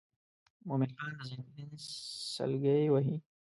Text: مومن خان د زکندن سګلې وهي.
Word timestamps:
مومن 0.67 0.91
خان 0.97 1.11
د 1.17 1.19
زکندن 1.29 1.69
سګلې 2.33 2.79
وهي. 2.93 3.15